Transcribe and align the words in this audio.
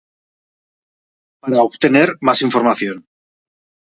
Para 1.43 1.61
obtener 1.61 2.15
más 2.21 2.41
información 2.41 3.05